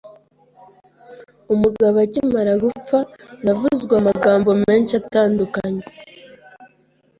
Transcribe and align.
umugabo 1.53 1.97
akimara 2.05 2.53
gupfa 2.63 2.97
navuzwe 3.43 3.93
amagambo 4.01 4.49
menshi 4.65 4.93
atandukanye, 5.01 5.85